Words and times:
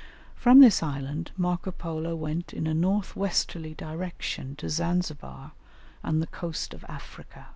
]From 0.36 0.60
this 0.60 0.82
island 0.82 1.30
Marco 1.34 1.70
Polo 1.70 2.14
went 2.14 2.52
in 2.52 2.66
a 2.66 2.74
north 2.74 3.16
westerly 3.16 3.72
direction 3.72 4.54
to 4.56 4.68
Zanzibar 4.68 5.52
and 6.02 6.20
the 6.20 6.26
coast 6.26 6.74
of 6.74 6.84
Africa. 6.90 7.46